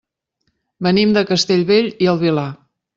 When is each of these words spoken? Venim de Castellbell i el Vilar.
Venim 0.87 1.13
de 1.19 1.25
Castellbell 1.33 1.95
i 2.07 2.13
el 2.17 2.23
Vilar. 2.27 2.53